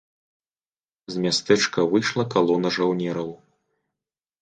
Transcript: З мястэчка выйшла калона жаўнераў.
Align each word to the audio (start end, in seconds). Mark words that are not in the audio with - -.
З 1.17 1.21
мястэчка 1.27 1.87
выйшла 1.93 2.27
калона 2.35 2.75
жаўнераў. 2.81 3.31